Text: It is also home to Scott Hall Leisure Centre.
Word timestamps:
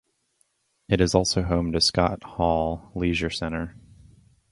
It 0.89 0.99
is 0.99 1.13
also 1.13 1.43
home 1.43 1.73
to 1.73 1.79
Scott 1.79 2.23
Hall 2.23 2.89
Leisure 2.95 3.29
Centre. 3.29 3.75